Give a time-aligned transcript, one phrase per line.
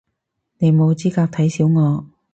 [0.57, 2.07] 你冇資格睇小我